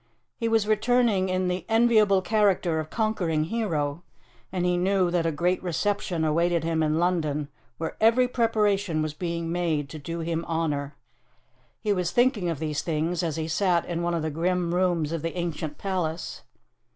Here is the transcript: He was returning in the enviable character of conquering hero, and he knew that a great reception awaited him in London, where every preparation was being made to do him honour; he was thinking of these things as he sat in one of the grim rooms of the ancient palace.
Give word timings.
He 0.35 0.47
was 0.47 0.67
returning 0.67 1.29
in 1.29 1.47
the 1.47 1.63
enviable 1.69 2.23
character 2.23 2.79
of 2.79 2.89
conquering 2.89 3.43
hero, 3.43 4.01
and 4.51 4.65
he 4.65 4.75
knew 4.75 5.11
that 5.11 5.27
a 5.27 5.31
great 5.31 5.61
reception 5.61 6.25
awaited 6.25 6.63
him 6.63 6.81
in 6.81 6.97
London, 6.97 7.49
where 7.77 7.97
every 8.01 8.27
preparation 8.27 9.03
was 9.03 9.13
being 9.13 9.51
made 9.51 9.89
to 9.89 9.99
do 9.99 10.21
him 10.21 10.43
honour; 10.45 10.95
he 11.81 11.93
was 11.93 12.09
thinking 12.09 12.49
of 12.49 12.57
these 12.57 12.81
things 12.81 13.21
as 13.21 13.35
he 13.35 13.47
sat 13.47 13.85
in 13.85 14.01
one 14.01 14.15
of 14.15 14.23
the 14.23 14.31
grim 14.31 14.73
rooms 14.73 15.11
of 15.11 15.21
the 15.21 15.37
ancient 15.37 15.77
palace. 15.77 16.41